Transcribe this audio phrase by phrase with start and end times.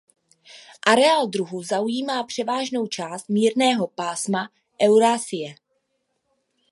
[0.87, 4.49] Areál druhu zaujímá převážnou část mírného pásma
[4.83, 5.55] Eurasie.